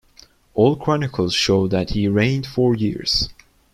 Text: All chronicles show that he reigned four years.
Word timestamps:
All 0.55 0.77
chronicles 0.77 1.35
show 1.35 1.67
that 1.67 1.91
he 1.91 2.07
reigned 2.07 2.47
four 2.47 2.73
years. 2.73 3.29